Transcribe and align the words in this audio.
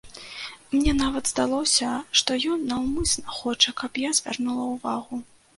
Мне 0.75 0.93
нават 1.01 1.29
здалося, 1.31 1.91
што 2.21 2.39
ён 2.55 2.65
наўмысна 2.71 3.37
хоча, 3.41 3.77
каб 3.83 4.03
я 4.07 4.15
звярнула 4.23 4.63
ўвагу. 4.73 5.25